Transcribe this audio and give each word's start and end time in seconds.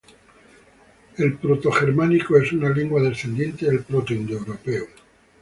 El 1.17 1.35
protogermánico 1.37 2.35
es 2.35 2.53
una 2.53 2.69
lengua 2.71 3.03
descendiente 3.03 3.67
del 3.67 3.83
protoindoeuropeo. 3.83 4.87